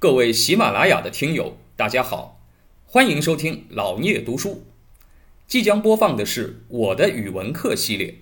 [0.00, 2.38] 各位喜马拉雅的听友，大家好，
[2.86, 4.62] 欢迎收听老聂读书。
[5.48, 8.14] 即将播放的是我的语文课系列。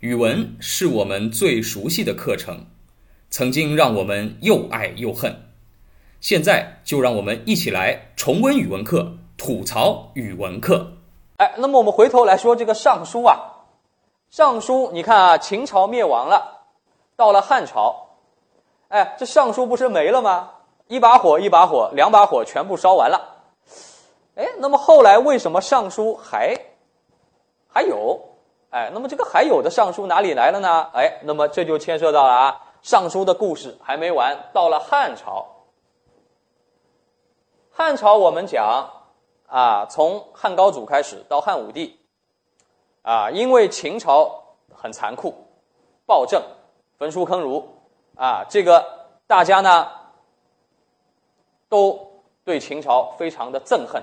[0.00, 2.66] 语文是我们最熟悉的课程，
[3.30, 5.48] 曾经让我们又爱又恨。
[6.20, 10.98] 现在就让我们一起来重温语文课，吐槽语文课。
[11.38, 13.38] 哎，那么我们回头来说这个《尚书》啊，
[14.36, 16.66] 《尚书》，你看啊，秦朝灭亡了，
[17.16, 18.01] 到了汉朝，
[18.92, 20.50] 哎，这《尚书》不是没了吗？
[20.86, 23.38] 一把火，一把火，两把火，全部烧完了。
[24.34, 26.54] 哎，那么后来为什么《尚书》还
[27.72, 28.20] 还有？
[28.68, 30.90] 哎，那么这个还有的《尚书》哪里来了呢？
[30.92, 35.46] 哎，那么这就牵涉到了啊，《尚书》的故事还没完，到了汉朝。
[37.70, 38.90] 汉朝我们讲
[39.46, 41.98] 啊，从汉高祖开始到汉武帝，
[43.00, 44.42] 啊，因为秦朝
[44.74, 45.34] 很残酷、
[46.04, 46.42] 暴政、
[46.98, 47.66] 焚书坑儒
[48.16, 48.84] 啊，这个
[49.26, 49.88] 大家呢
[51.68, 54.02] 都对秦朝非常的憎恨。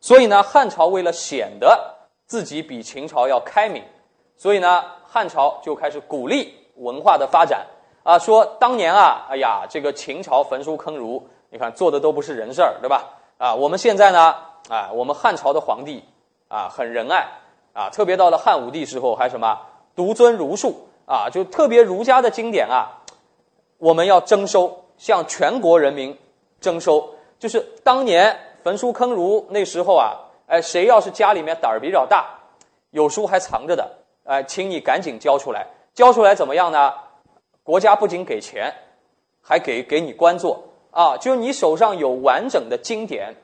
[0.00, 3.82] 所以呢，汉朝为了显得自己比秦朝要开明，
[4.36, 7.66] 所以呢，汉朝就开始鼓励文化的发展
[8.04, 8.18] 啊。
[8.18, 13.04] 说当年啊，哎呀，这个秦朝焚书坑儒，你看做的都不是人事儿，对吧？
[13.38, 14.34] 啊，我们现在呢，
[14.68, 16.04] 啊，我们汉朝的皇帝
[16.48, 17.26] 啊，很仁爱
[17.72, 19.58] 啊，特别到了汉武帝时候，还什么
[19.96, 23.02] 独尊儒术啊，就特别儒家的经典啊，
[23.78, 26.16] 我们要征收，向全国人民
[26.60, 28.38] 征收，就是当年。
[28.62, 32.26] 焚书坑儒那时候啊，哎，谁要是家里面胆儿比较大，
[32.90, 35.68] 有书还藏着的，哎，请你赶紧交出来。
[35.94, 36.92] 交出来怎么样呢？
[37.62, 38.74] 国家不仅给钱，
[39.40, 43.36] 还给给你官做啊，就是你手上有完整的经典，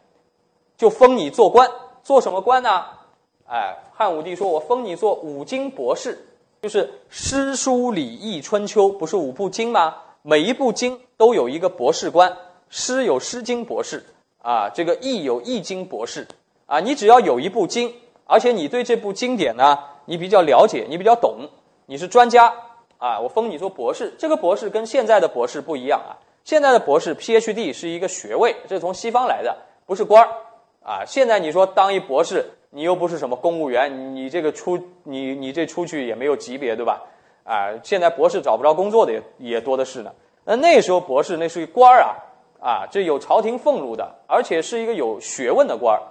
[0.77, 1.71] 就封你做官。
[2.03, 2.85] 做什么官呢？
[3.47, 6.19] 哎，汉武帝说我封你做五经博士，
[6.63, 9.95] 就是诗书礼易春秋不是五部经吗？
[10.23, 12.37] 每一部经都有一个博士官，
[12.69, 14.05] 诗有诗经博士。
[14.45, 16.27] 啊，这个易有易经博士
[16.67, 21.49] 啊，你只要有一部经，而且你对这部经典呢，你比较了解，你比较懂，
[21.87, 22.53] 你是专家
[22.99, 24.13] 啊，我封你做博士。
[24.19, 30.29] 这个博士跟现在的博士不一样啊，现在的博士 PhD 是一个学位，这是从西方来的，不是官儿
[30.83, 31.05] 啊。
[31.07, 37.01] 现在你说当一博士，你又不是什么公务员，你这个出你你这出去也没有级别，对吧？
[37.45, 40.13] 啊，现在博士找不着工作的也也多的是呢。
[40.45, 42.17] 那那时候博士那是官儿啊。
[42.65, 46.03] 啊，这有朝廷俸禄的，而且是一个有学问的官儿。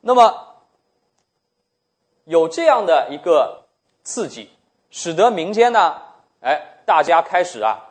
[0.00, 0.32] 那么
[2.26, 3.64] 有这样的一个
[4.04, 4.48] 刺激，
[4.88, 6.00] 使得民间呢，
[6.42, 7.88] 哎，大家开始啊，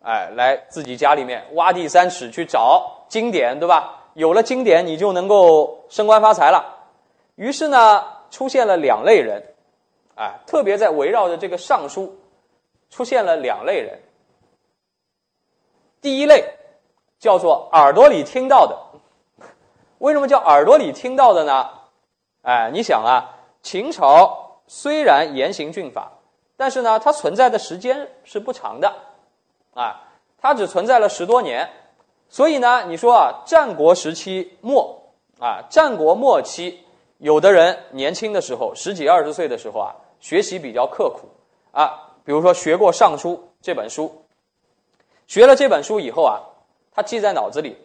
[0.00, 4.10] 哎，来自己家里面挖地三尺去找经典，对吧？
[4.14, 6.86] 有了经典，你就能够升官发财了。
[7.34, 9.42] 于是呢，出现了两类人，
[10.18, 12.18] 哎，特别在围绕着这个尚书，
[12.90, 13.98] 出现了两类人。
[16.02, 16.54] 第一类。
[17.20, 18.78] 叫做耳朵里听到的，
[19.98, 21.68] 为什么叫耳朵里听到的呢？
[22.42, 26.12] 哎，你想啊，秦朝虽然严刑峻法，
[26.56, 28.94] 但是呢，它存在的时间是不长的，
[29.74, 30.00] 啊，
[30.40, 31.68] 它只存在了十多年，
[32.28, 34.96] 所以呢，你说啊，战国时期末
[35.40, 36.84] 啊，战国末期，
[37.16, 41.28] 有的人年轻的时候，十几二十岁的时候啊，学习比较刻苦
[41.72, 43.30] 啊，比如说学过《尚书》
[43.62, 44.24] 这本书，
[45.26, 46.40] 学了这本书以后啊。
[46.90, 47.76] 他记在脑子里，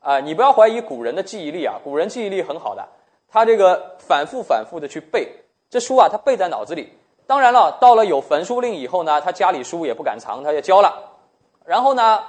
[0.00, 2.88] 啊，你不要怀疑古人的记忆力啊，古人记忆力很好的，
[3.28, 5.32] 他这个反复反复的去背
[5.70, 6.92] 这书啊，他背在脑子里。
[7.28, 11.12] 当然了，到了有焚书令以后呢，他家里书也不敢藏，他也交了。
[11.64, 12.24] 然后呢，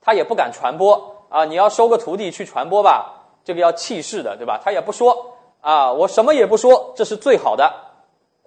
[0.00, 4.58] 他也不敢传播啊，你要收个徒弟去传播吧，这个要气势的，对吧？
[4.64, 7.70] 他也不说啊，我什么也不说，这是最好的，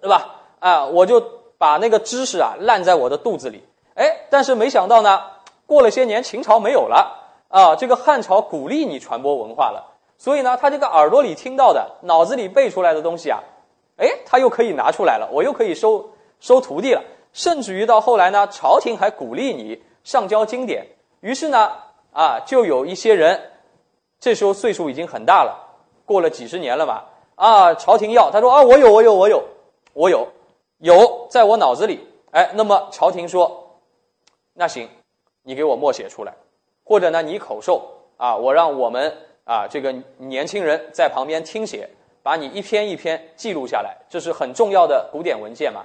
[0.04, 0.34] 对吧？
[0.58, 1.18] 啊，我就
[1.56, 3.64] 把那个知识啊烂在我的肚子里。
[3.94, 5.22] 哎，但是没想到呢。
[5.66, 13.40] 过了些年，秦朝没有了啊，这个汉朝鼓励你传播文化了，所以呢，他这个耳朵里听到的、脑子里背出来的东西啊，
[13.96, 20.86] 哎，他又可以拿出来了，我又可以收收徒弟了，甚至于到后来呢，朝廷还鼓励你上交经典，
[21.20, 21.72] 于是呢，
[22.12, 23.52] 啊，就有一些人，
[24.20, 25.56] 这时候岁数已经很大了，
[26.04, 29.42] 过了几十年了吧，啊，朝廷要他说啊，我有，我有，我有，
[29.94, 30.28] 我有，
[30.78, 33.78] 有在我脑子里，哎，那么朝廷说，
[34.52, 34.88] 那行。
[35.46, 36.34] 你给我默写出来，
[36.84, 37.86] 或者呢，你口授
[38.16, 39.14] 啊，我让我们
[39.44, 41.86] 啊这个年轻人在旁边听写，
[42.22, 45.84] 把你一篇一篇记录下来，这是很重要的古典文件嘛。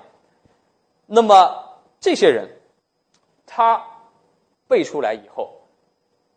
[1.05, 2.47] 那么这些人，
[3.45, 3.85] 他
[4.69, 5.53] 背出来以后，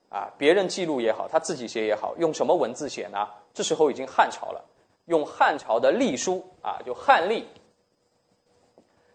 [0.09, 3.29] 啊，别人记录也好，他自己写也好，用什么文字写呢？
[3.55, 4.65] 这时候已经汉朝了，
[5.05, 7.47] 用汉朝的隶书啊，就汉隶，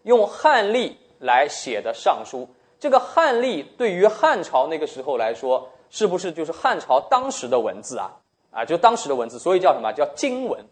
[0.02, 2.48] 用汉隶来写的尚书。
[2.78, 8.12] 这个汉隶对于汉朝那个时候来说，是不是就是汉朝当时的文字啊？
[8.50, 10.64] 啊，就当时的文字，所以叫什么叫今文？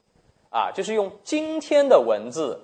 [0.50, 2.58] 啊，就是用今天的文字，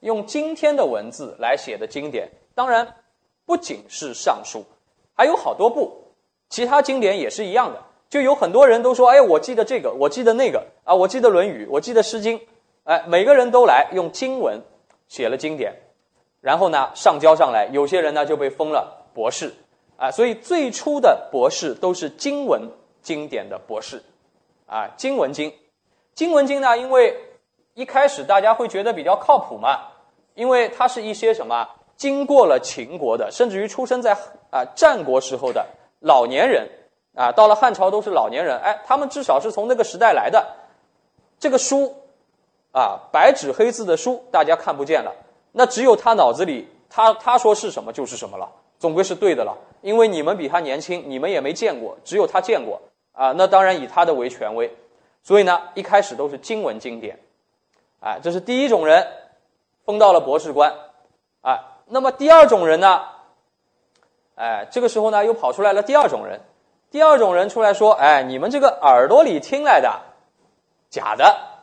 [0.00, 2.28] 用今天的文字来写的经典。
[2.54, 2.96] 当然，
[3.46, 4.58] 不仅是《尚书》，
[5.16, 6.14] 还有好多部
[6.50, 7.82] 其他经典也是一样的。
[8.10, 12.38] 就有很多人都说：“哎，我记得这个，我记得那个啊，我记得《论语》，我记得《诗经》。”
[12.84, 14.60] 哎，每个人都来用经文
[15.08, 15.74] 写了经典，
[16.42, 19.54] 然后呢上交上来，有些人呢就被封了博士
[19.96, 20.10] 啊。
[20.10, 22.70] 所以最初的博士都是经文
[23.00, 24.02] 经典的博士
[24.66, 24.90] 啊。
[24.98, 25.50] 经文经，
[26.14, 27.16] 经文经呢，因为
[27.72, 29.88] 一开始大家会觉得比较靠谱嘛，
[30.34, 31.66] 因为它是一些什么
[31.96, 34.12] 经过了秦国的，甚至于出生在
[34.50, 35.66] 啊战国时候的
[36.00, 36.68] 老年人
[37.14, 40.46] 啊，到了汉朝都是老年人，哎，他们至少是从那个时代来的，
[41.40, 41.96] 这个书。
[42.74, 45.14] 啊，白纸黑字的书大家看不见了，
[45.52, 48.50] 那只有他脑子里，他他说是什么就是什么了，
[48.80, 49.56] 总归是对的了。
[49.80, 52.82] 因为你们比他年轻，你们也没见过，只有他见过
[53.12, 53.30] 啊。
[53.36, 54.76] 那当然以他的为权威，
[55.22, 57.20] 所以呢，一开始都是经文经典，
[58.00, 59.06] 哎，这是第一种人，
[59.84, 60.74] 封到了博士官，
[61.42, 63.02] 啊，那么第二种人呢，
[64.34, 66.40] 哎，这个时候呢又跑出来了第二种人，
[66.90, 70.00] 第二种人出来说，哎，你们这个耳朵里听来的，
[70.90, 71.53] 假的。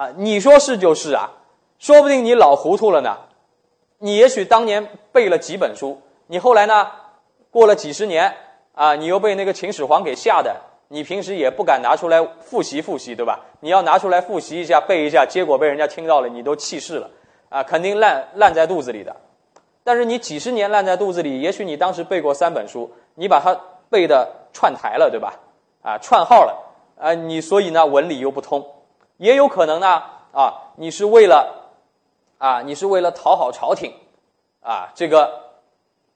[0.00, 1.30] 啊，你说是就是啊，
[1.78, 3.18] 说不定你老糊涂了呢。
[3.98, 6.90] 你也许当年背了几本书，你后来呢，
[7.50, 8.34] 过了几十年
[8.72, 10.56] 啊，你又被那个秦始皇给吓的，
[10.88, 13.40] 你平时也不敢拿出来复习复习，对吧？
[13.60, 17.10] 你要拿出来复习一下，背一下，结果被人家听到了，你都气势了
[17.50, 19.14] 啊，肯定烂烂在肚子里的。
[19.84, 23.54] 但是你几十年烂在肚子里，也许你当时背过三本书，你把它
[23.90, 25.34] 背的串台了，对吧？
[25.82, 26.56] 啊，串号了
[26.98, 28.66] 啊，你所以呢，文理又不通。
[29.20, 30.02] 也有可能呢，
[30.32, 31.68] 啊，你是为了，
[32.38, 33.92] 啊，你是为了讨好朝廷，
[34.62, 35.30] 啊，这个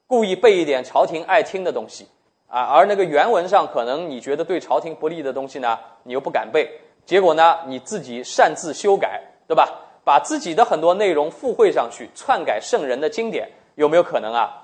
[0.07, 2.07] 故意背一点朝廷爱听的东西，
[2.47, 6.67] 啊，而那个原文上可能你觉得对朝廷不利的东西呢，你又不敢背，
[7.05, 9.69] 结果呢，你自己擅自修改，对吧？
[10.03, 14.63] 把自己的很多内容附会上去，篡改圣人的经典，有没有可能啊？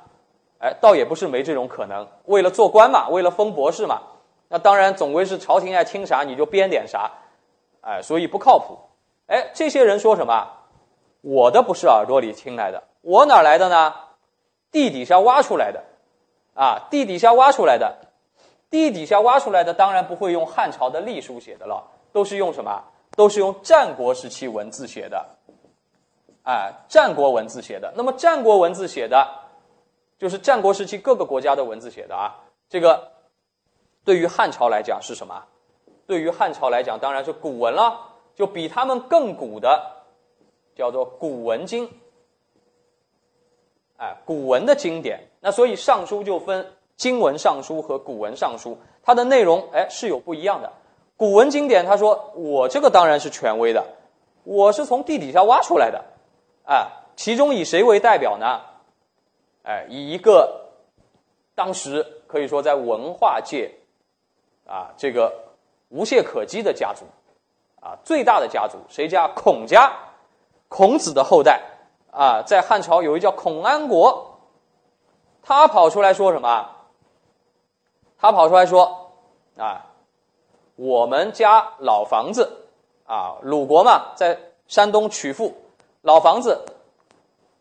[0.58, 2.08] 哎，倒也不是没这种可能。
[2.26, 4.02] 为了做官嘛，为了封博士嘛，
[4.50, 7.12] 那当然总归是朝廷爱听啥你就编点啥。
[7.82, 8.80] 哎，所以不靠谱。
[9.28, 10.48] 哎，这些人说什么？
[11.22, 13.94] 我的不是耳朵里听来的，我哪来的呢？
[14.72, 15.84] 地底下挖出来的，
[16.56, 17.96] 啊，地底下挖出来的，
[18.70, 22.84] 地底下挖出来的，当然不会用汉朝的隶书写的了，都是用什么？
[23.16, 25.26] 都是用战国时期文字写的，
[26.44, 27.94] 哎，战国文字写的。
[27.96, 29.28] 那么战国文字写的，
[30.18, 32.40] 就是战国时期各个国家的文字写的啊。
[32.70, 33.12] 这个
[34.06, 35.44] 对于汉朝来讲是什么？
[36.12, 37.98] 对于汉朝来讲，当然是古文了，
[38.36, 40.04] 就比他们更古的，
[40.76, 41.90] 叫做古文经。
[43.96, 45.30] 哎，古文的经典。
[45.40, 50.74] 那所以《尚书》就分经文尚书和古文尚书，它的内容哎是有不一样的。
[51.16, 53.82] 古文经典，他说我这个当然是权威的，
[54.44, 56.04] 我是从地底下挖出来的。
[56.66, 58.60] 哎，其中以谁为代表呢？
[59.64, 60.72] 哎，以一个
[61.56, 63.72] 当时可以说在文化界
[64.68, 65.48] 啊这个。
[65.92, 67.06] 无懈可击的家族，
[67.82, 69.28] 啊，最大的家族谁家？
[69.28, 69.92] 孔家，
[70.70, 71.62] 孔子的后代
[72.12, 74.40] 啊，在汉朝有一叫孔安国，
[75.44, 76.70] 他跑出来说什么？
[78.18, 79.12] 他跑出来说
[79.58, 79.88] 啊，
[80.78, 82.70] 我们家老房子
[83.06, 85.54] 啊，鲁国嘛，在山东曲阜，
[86.02, 86.64] 老房子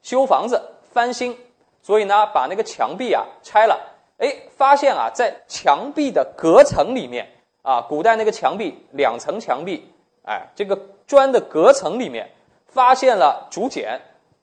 [0.03, 1.37] 修房子翻新，
[1.83, 3.81] 所以呢，把那个墙壁啊拆了，
[4.19, 7.29] 哎，发现啊，在墙壁的隔层里面。
[7.63, 9.87] 啊，古代那个墙壁两层墙壁，
[10.25, 12.31] 哎，这个砖的隔层里面
[12.67, 14.01] 发现了竹简，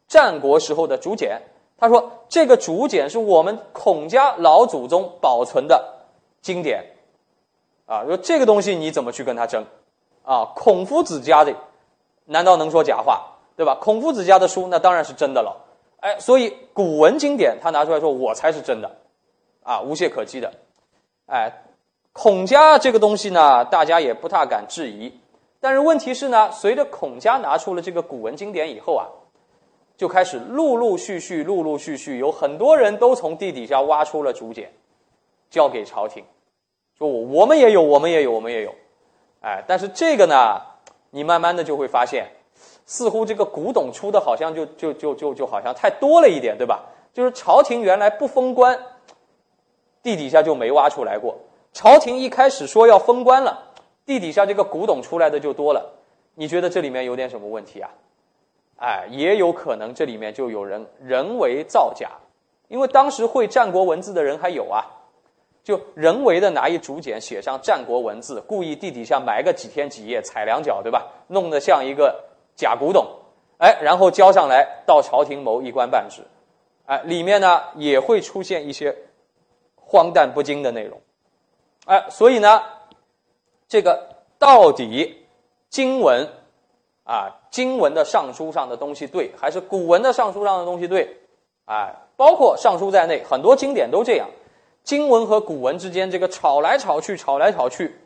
[0.08, 1.42] 战国时候的竹简。
[1.80, 5.96] 他说这个竹简是我们孔家老祖宗保存的
[6.42, 6.84] 经典，
[7.88, 9.66] 啊，说这个东西你怎么去跟他争？
[10.24, 11.56] 啊，孔夫子家的
[12.26, 13.38] 难道能说假话？
[13.56, 13.76] 对吧？
[13.82, 15.66] 孔夫子家的书那当然是真的了。
[16.02, 18.98] 哎，所以古文经典他拿出来说我才是真的，
[19.64, 20.54] 啊，无懈可击的，
[21.26, 21.64] 哎。
[22.18, 25.14] 孔家这个东西呢，大家也不大敢质疑。
[25.60, 29.06] 但是问题是呢，随着孔家拿出了这个古文经典以后啊，
[29.96, 34.74] 就开始陆陆续续、陆陆续续有很多人都从地底下挖出了竹简，
[35.52, 36.24] 交给朝廷，
[36.98, 38.74] 说我们也有，我们也有，我们也有。
[39.42, 40.60] 哎，但是这个呢，
[41.12, 42.26] 你慢慢的就会发现，
[42.88, 46.84] 似乎这个古董出的好像就就就就就好像太多了一点，对吧？
[47.14, 48.80] 就是朝廷原来不封官，
[50.02, 51.38] 地底下就没挖出来过。
[51.74, 53.72] 朝廷一开始说要封官了，
[54.06, 55.94] 地底下这个古董出来的就多了。
[56.36, 57.90] 你觉得这里面有点什么问题啊？
[58.80, 62.12] 哎，也有可能这里面就有人人为造假，
[62.68, 64.86] 因为当时会战国文字的人还有啊，
[65.64, 71.08] 就人为的拿一竹简写上战国文字，故意地底下埋个几天几夜踩两脚，对吧？
[71.28, 72.24] 弄得像一个
[72.56, 73.08] 假古董，
[73.58, 76.22] 哎，然后交上来到朝廷谋一官半职，
[76.86, 78.96] 哎，里面呢也会出现一些
[79.76, 81.02] 荒诞不经的内容，
[81.88, 82.64] 哎，所以呢，
[83.68, 85.26] 这个到底
[85.70, 86.30] 经文。
[87.10, 91.22] 啊，经文的尚书上的东西对，还是古文的尚书上的东西对？
[91.64, 94.28] 哎，包括尚书在内，很多经典都这样。
[94.84, 97.98] 经文和古文之间这个吵来吵去，吵来吵去，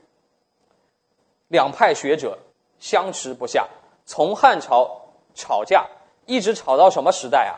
[1.47, 2.37] 两派学者
[2.77, 3.67] 相持不下。
[4.05, 5.01] 从汉朝
[5.33, 5.87] 吵架，
[6.27, 7.57] 一直吵到什么时代啊？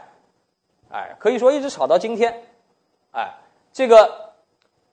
[0.93, 2.41] 哎，可以说一直吵到今天。
[3.11, 3.33] 哎，
[3.73, 4.32] 这个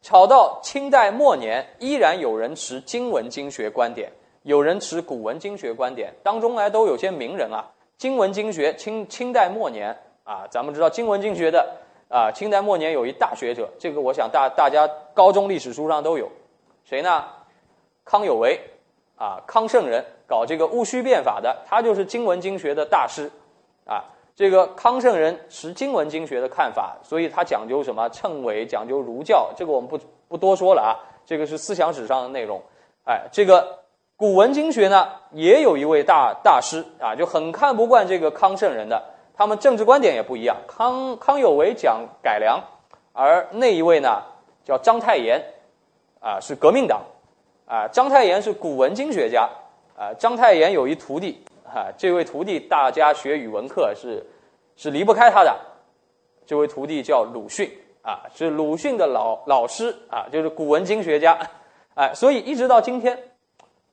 [0.03, 4.11] 吵到清代末年，依然有人持经文经学观点。
[4.43, 7.71] 有人持古文经学观点，当中呢都有些名人啊。
[7.99, 11.77] 经文经学，清清代末年啊，咱们知道经文经学的
[12.09, 16.31] 啊，清代末年有一大学者，这个我想大大家高中历史书上都有，
[16.85, 17.25] 谁呢？
[18.07, 18.59] 康有为
[19.17, 23.31] 啊，康圣人搞这个戊戌变法的，他就是经文经学的大师
[23.85, 24.03] 啊。
[24.35, 30.91] 这个康圣人持经文经学的看法，所以他讲究什么称谓，讲究儒教，这个我们不不多说了啊，
[31.27, 32.63] 这个是思想史上的内容。
[33.05, 33.81] 哎，这个。
[34.21, 39.03] 古文经学呢，也有一位大大师啊，就很看不惯这个康圣人的，
[39.35, 40.59] 他们政治观点也不一样。
[40.69, 42.63] 康康有为讲改良，
[43.15, 44.23] 而那一位呢
[44.63, 45.43] 叫章太炎，
[46.21, 47.01] 啊是革命党，
[47.67, 49.49] 啊章太炎是古文经学家，
[49.97, 54.27] 啊章太炎有一徒弟，哈这位徒弟大家学语文课是
[54.77, 55.57] 是离不开他的，
[56.45, 57.71] 这位徒弟叫鲁迅，
[58.03, 61.39] 啊是鲁迅的老老师啊，就是古文经学家，
[61.95, 63.19] 哎，所以一直到今天。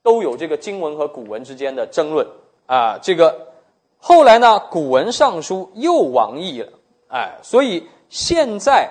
[0.04, 2.26] 都有这个经文和古文之间的争论。
[2.66, 3.50] 啊，这个
[3.98, 6.72] 后来呢，古文尚书又亡佚了，
[7.10, 8.90] 哎，所以现在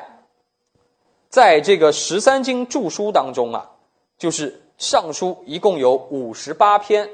[1.31, 3.71] 在这个十三经注疏当中啊，
[4.19, 7.09] 就是尚书一共有五十八篇，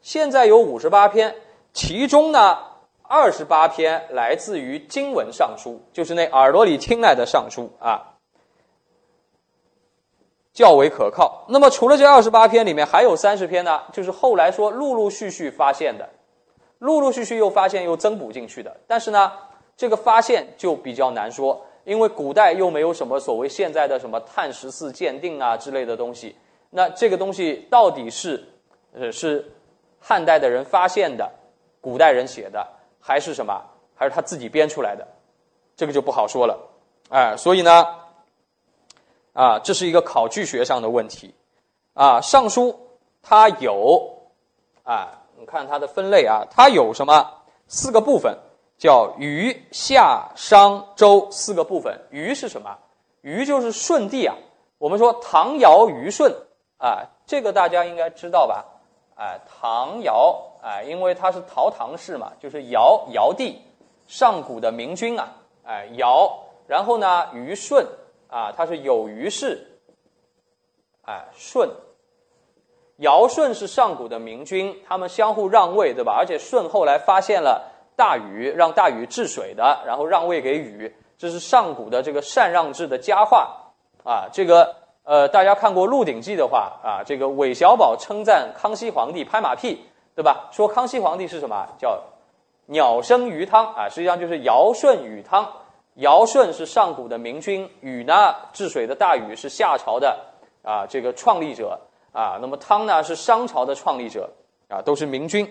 [0.00, 1.34] 现在有五十八篇，
[1.72, 2.58] 其中呢
[3.02, 8.14] 二十八篇来自于经文尚书，就是那耳朵里听来的尚书啊。
[10.52, 11.44] 较为可靠。
[11.48, 16.08] 那么，除了这二十八篇里面，还有三十篇呢，就是后来说陆陆续续发现的，
[16.80, 18.76] 陆陆续续又发现又增补进去的。
[18.86, 19.30] 但是呢，
[19.76, 26.34] 这个发现就比较难说，因为古代又没有什么所谓现在的什么碳十四鉴定啊之类的东西。
[26.70, 28.44] 那这个东西到底是
[28.92, 29.52] 呃是
[30.00, 31.30] 汉代的人发现的，
[31.80, 32.66] 古代人写的，
[33.00, 33.62] 还是什么？
[33.94, 35.06] 还是他自己编出来的？
[35.76, 36.70] 这个就不好说了。
[37.10, 37.86] 哎，所以呢。
[39.34, 41.32] 啊，这是一个考据学上的问题，
[41.94, 44.22] 啊，尚书它有，
[44.82, 47.34] 啊，你看它的分类啊，它有什么
[47.68, 48.36] 四个部分，
[48.78, 52.00] 叫虞、夏、商、周四个部分。
[52.10, 52.78] 虞是什么？
[53.20, 54.34] 虞就是舜帝啊。
[54.78, 56.34] 我们说唐尧虞舜
[56.78, 58.64] 啊，这个大家应该知道吧？
[59.18, 63.60] 哎，唐尧哎，因为他是陶唐氏嘛，就是尧尧帝，
[64.06, 65.28] 上古的明君啊，
[65.64, 67.84] 哎，尧，然后呢，虞舜。
[68.30, 69.66] 啊，他是有虞氏，
[71.06, 71.66] 哎，舜、
[72.98, 76.14] 尧、舜是上古的明君，他们相互让位，对吧？
[76.14, 83.72] 而且舜后来发现了大禹，让大禹治水的，然后让位给禹，这是上古的这个禅让制的佳话
[84.04, 84.28] 啊。
[84.30, 84.76] 这个
[85.08, 89.82] 呃，大家看过《鹿鼎记》的话啊，这个韦小宝称赞康熙皇帝拍马屁，
[90.14, 90.50] 对吧？
[90.52, 91.66] 说康熙皇帝是什么？
[91.78, 91.98] 叫
[92.66, 95.50] 鸟生鱼汤啊，实际上就是尧舜禹汤。
[95.94, 100.14] 尧舜是上古的明君，禹呢治水的大禹是夏朝的
[100.62, 101.80] 啊这个创立者
[102.12, 104.28] 啊，那么汤呢是商朝的创立者
[104.68, 105.50] 啊，都是明君。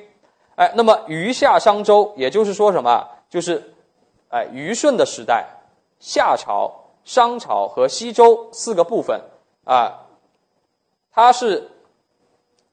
[0.55, 3.07] 哎，那么禹夏商周，也就是说什么？
[3.27, 3.73] 就是
[4.29, 5.47] 哎虞舜的时代，
[5.99, 6.71] 夏朝、
[7.03, 9.19] 商朝和西周四个部分
[9.67, 10.07] 啊，
[11.11, 11.69] 他是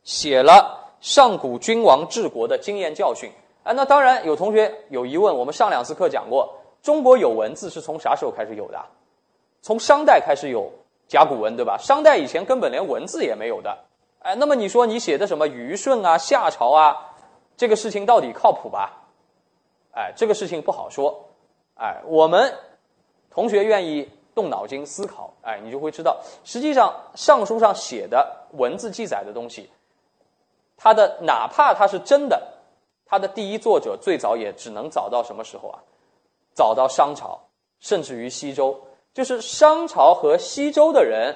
[0.04, 3.32] 写了上古君王治国的经验教训。
[3.64, 6.56] 哎，那当然有同学有疑问，我们上两次课讲过。
[6.82, 8.80] 中国有文字是从啥时候开始有的？
[9.60, 10.70] 从商代开始有
[11.08, 11.76] 甲骨文，对吧？
[11.78, 13.76] 商代以前根本连文字也没有的。
[14.20, 17.16] 哎，那么你说你写的什么虞舜啊、夏朝啊，
[17.56, 19.02] 这个事情到底靠谱吧？
[19.92, 21.30] 哎，这个事情不好说。
[21.74, 22.54] 哎，我们
[23.30, 29.70] 同学愿意动脑筋思考，哎，你就会知道，实际上尚书上写的文字记载的东西，
[30.76, 32.42] 它的哪怕它是真的，
[33.06, 35.78] 它的第一作者最早也只能找到什么时候啊？
[36.52, 37.38] 早到商朝，
[37.80, 38.80] 甚至于西周，
[39.12, 41.34] 就是商朝和西周的人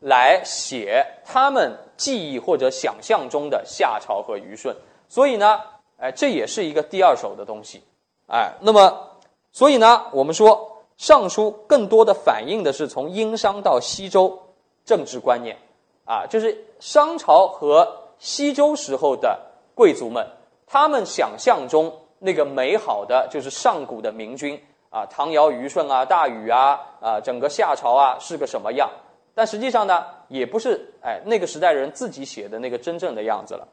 [0.00, 4.74] 来写他们记忆或者想象中的夏朝和虞舜。
[5.08, 5.60] 所以呢，
[5.98, 7.82] 哎，这也是一个第二手的东西，
[8.26, 9.18] 哎，那么
[9.52, 10.50] 所以呢，我们说
[10.98, 14.36] 《尚书》更多的反映的是从殷商到西周
[14.84, 15.56] 政治观念，
[16.04, 19.40] 啊，就是商朝和西周时候的
[19.76, 20.26] 贵族们，
[20.66, 28.90] 他们想象中那个美好的就是上古的明君啊，唐尧虞舜啊，大禹啊，啊，整个夏朝啊是个什么样？
[29.36, 33.68] 但实际上呢，也不是哎那个时代人自己写的那个真正的样子了，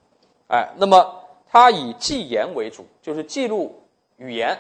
[0.48, 3.82] 哎，那么它以记言为主，就是记录
[4.18, 4.56] 语言，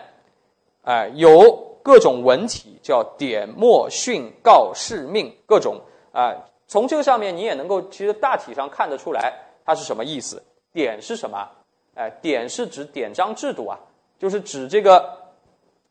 [0.81, 5.79] 哎，有各种文体，叫典、墨、训、告、示、命，各种
[6.11, 6.33] 啊。
[6.67, 9.31] 从这个上面你也能够其实大体上看得出来
[9.63, 10.41] 它是什么意思。
[10.73, 11.47] 典是什么？
[11.93, 13.77] 哎，典是指典章制度啊，
[14.17, 15.07] 就是指这个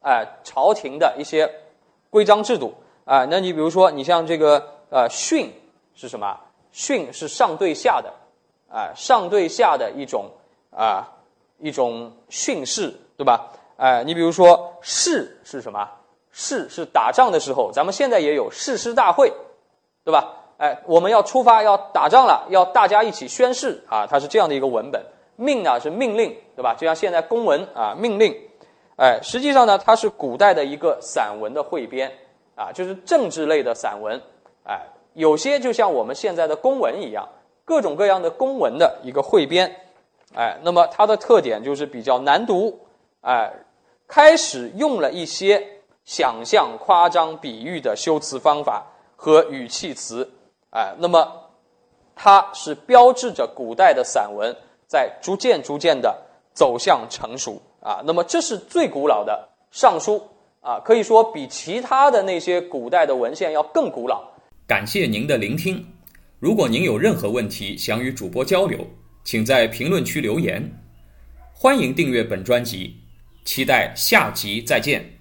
[0.00, 1.48] 哎朝廷的一些
[2.10, 2.74] 规章制度
[3.04, 3.24] 啊。
[3.30, 4.74] 那你比如说你像这个。
[4.90, 5.50] 呃，训
[5.96, 6.38] 是什么？
[6.70, 8.12] 训是上对下的，
[8.68, 10.30] 啊，上对下的一种
[10.70, 11.08] 啊，
[11.58, 13.50] 一种训示，对吧？
[13.76, 15.88] 哎，你比如说誓是什么？
[16.30, 19.32] 誓是打仗的时候，咱们现在也有誓师大会，
[20.04, 20.36] 对吧？
[20.58, 25.04] 哎，我们要出发要打仗了，要大家一起宣誓啊，它是这样的一个文本。
[25.36, 26.74] 命呢是命令，对吧？
[26.74, 28.34] 就像现在公文啊，命令。
[28.96, 32.12] 哎，实际上呢，它是古代的一个散文的汇编
[32.54, 34.20] 啊，就是政治类的散文。
[34.64, 34.80] 哎，
[35.12, 37.28] 有些就像我们现在的公文一样，
[37.64, 39.74] 各种各样的公文的一个汇编，
[40.36, 42.83] 哎，那么它的特点就是比较难读，
[43.24, 43.50] 哎，
[44.06, 45.66] 开始用了一些
[46.04, 50.30] 想象、夸张、比喻的修辞方法和语气词，
[50.70, 51.26] 哎，那么
[52.14, 54.54] 它是标志着古代的散文
[54.86, 56.14] 在逐渐、逐渐的
[56.52, 58.02] 走向成熟啊。
[58.04, 60.18] 那么这是最古老的《尚书》
[60.68, 64.22] 啊，可以说比其他的那些古代的文献要更古老。
[64.66, 65.82] 感谢您的聆听。
[66.38, 68.78] 如果您有任何问题想与主播交流，
[69.24, 70.62] 请在评论区留言。
[71.54, 72.94] 欢迎订阅本专辑，
[73.44, 75.13] 期待下集再见。